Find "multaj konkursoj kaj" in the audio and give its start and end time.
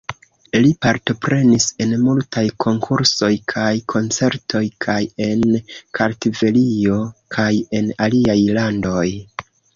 2.05-3.67